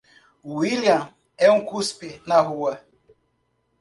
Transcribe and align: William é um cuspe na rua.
William 0.43 1.13
é 1.37 1.51
um 1.51 1.63
cuspe 1.63 2.19
na 2.25 2.41
rua. 2.41 2.83